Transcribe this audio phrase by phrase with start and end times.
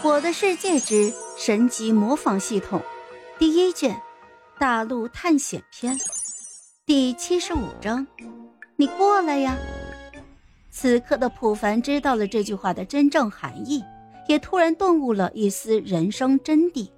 [0.00, 2.80] 我的世界之神级模仿系统，
[3.36, 4.00] 第一卷，
[4.56, 5.98] 大陆探险篇，
[6.86, 8.06] 第七十五章，
[8.76, 9.58] 你过来呀！
[10.70, 13.82] 此刻的普凡知道了这句话的真正含义，
[14.28, 16.88] 也突然顿悟了一丝人生真谛。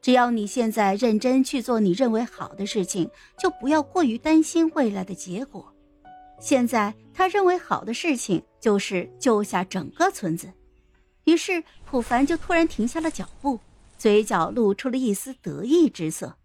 [0.00, 5.72] 只要你现在认真去做你认为好的事情，就不要过于担心未来的结果。
[6.40, 10.48] 现在他认为好的事情就是救下整个村子。
[11.24, 13.60] 于是，普凡就突然停下了脚步，
[13.96, 16.36] 嘴角露出了一丝得意之色，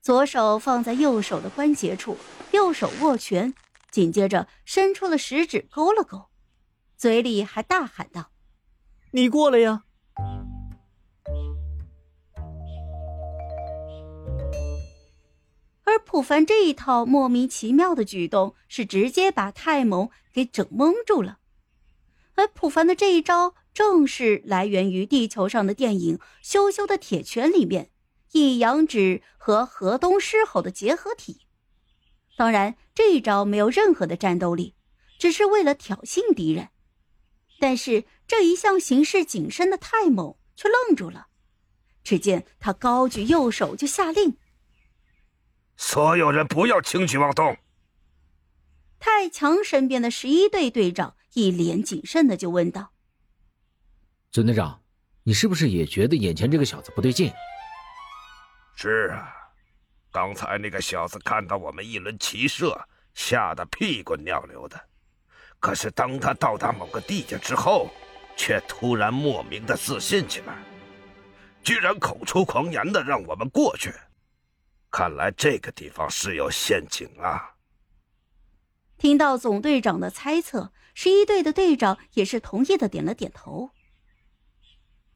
[0.00, 2.16] 左手放在右手的关节处，
[2.52, 3.52] 右手握拳，
[3.90, 6.28] 紧接着伸出了食指勾了勾，
[6.96, 8.30] 嘴里还大喊道
[9.12, 9.84] ：“你过来呀！”
[15.84, 21.38] 而普凡这一套莫名其妙的举动，是直接把泰蒙给整懵住了。
[22.34, 27.92] 而普凡的这一招，正是来源于地球上的电影《羞羞的铁拳》里面，
[28.32, 31.42] 一阳指和河东狮吼的结合体。
[32.36, 34.74] 当然，这一招没有任何的战斗力，
[35.16, 36.70] 只是为了挑衅敌人。
[37.60, 41.28] 但是这一向行事谨慎的泰猛却愣住了，
[42.02, 44.36] 只见他高举右手就下令
[45.78, 47.56] ：“所有人不要轻举妄动。”
[48.98, 51.14] 太强身边的十一队队长。
[51.34, 52.90] 一脸谨慎的就问道
[54.30, 54.82] ：“孙队长，
[55.22, 57.32] 你是不是也觉得眼前这个小子不对劲
[58.76, 59.32] ？”“是啊，
[60.12, 62.78] 刚才那个小子看到我们一轮齐射，
[63.14, 64.78] 吓得屁滚尿流的。
[65.58, 67.90] 可是当他到达某个地界之后，
[68.36, 70.54] 却突然莫名的自信起来，
[71.64, 73.92] 居然口出狂言的让我们过去。
[74.90, 77.54] 看来这个地方是有陷阱啊！”
[78.98, 80.72] 听到总队长的猜测。
[80.94, 83.70] 十一队的队长也是同意的，点了点头。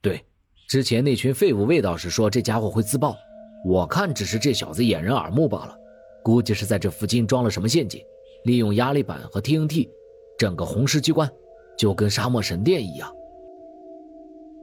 [0.03, 0.23] 对，
[0.69, 3.17] 之前那群废物魏道士说这家伙会自爆，
[3.65, 5.79] 我看只是这小子掩人耳目罢了，
[6.25, 8.03] 估计是在这附近装了什么陷阱，
[8.45, 9.89] 利用压力板和 TNT，
[10.37, 11.31] 整个红石机关
[11.79, 13.15] 就跟沙漠神殿一样。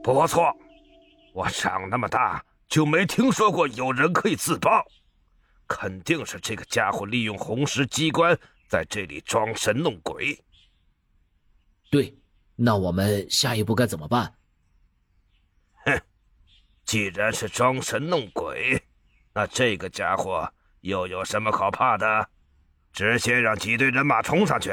[0.02, 0.44] 不错，
[1.32, 4.84] 我长那么大就没听说过有人可以自爆，
[5.66, 8.38] 肯定是这个家伙利用红石机关
[8.68, 10.38] 在这里装神弄鬼。
[11.90, 12.14] 对，
[12.56, 14.30] 那我们下一步该怎么办？
[16.90, 18.82] 哼，既然是装神弄鬼，
[19.32, 22.28] 那这个家伙又有什么好怕的？
[22.92, 24.70] 直接让几队人马冲上去，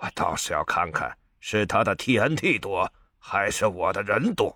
[0.00, 4.54] 我倒是要看看是他的 TNT 多，还是我的人多。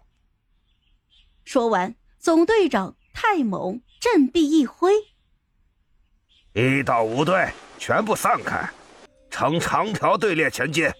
[1.46, 4.92] 说完，总队长泰猛振臂一挥，
[6.52, 8.68] 一到五队全部散开，
[9.30, 10.90] 呈长条队列前进。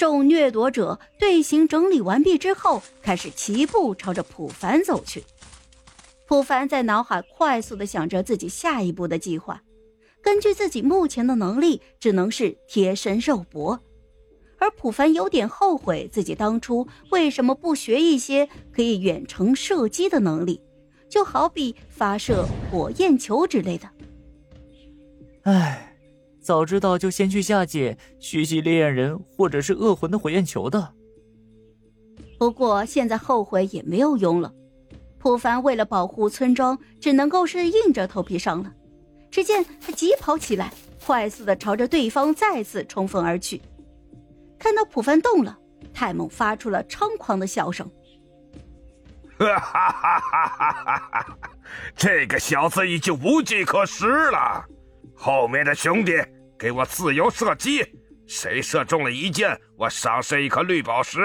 [0.00, 5.22] 众掠夺者队形整理完毕之后，开始齐步朝着普凡走去。
[6.26, 9.60] 普凡在脑海快速的想着自己下一步的计划，
[10.22, 13.78] 根据自己目前的能力，只能是贴身肉搏。
[14.58, 20.62] 而普凡有点后悔自己当初为什么不学一些可以远程射击的能力，
[21.10, 23.86] 就好比发射火焰球之类的。
[25.42, 25.89] 唉。
[26.40, 30.94] 早知道就先去下界学习烈焰人或者是恶魂的火焰球的。
[32.38, 34.52] 不过现在后悔也没有用了，
[35.18, 38.72] 普凡为了保护村庄，只能够是硬着头皮上了。
[39.30, 40.72] 只见他疾跑起来，
[41.04, 43.60] 快速的朝着对方再次冲锋而去。
[44.58, 45.58] 看到普凡动了，
[45.92, 47.88] 泰猛发出了猖狂的笑声
[49.38, 51.38] ：“哈哈哈哈哈哈！
[51.94, 54.64] 这个小子已经无计可施了。”
[55.22, 56.14] 后面的兄弟，
[56.58, 57.84] 给我自由射击！
[58.26, 61.20] 谁射中了一箭，我赏谁一颗绿宝石；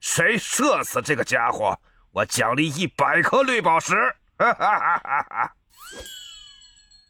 [0.00, 1.74] 谁射死这个家伙，
[2.12, 3.94] 我奖励一百颗绿宝石！
[4.36, 5.52] 哈哈哈哈哈！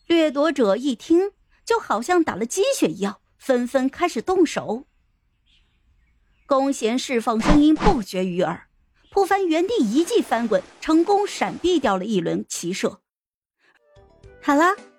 [0.06, 1.32] 掠夺者一听，
[1.64, 4.86] 就好像打了鸡血一样，纷纷开始动手。
[6.46, 8.68] 弓弦释放声音不绝于耳，
[9.10, 13.00] 普凡原地一记翻滚，成功闪避掉了一轮骑射。
[14.40, 14.76] 好了。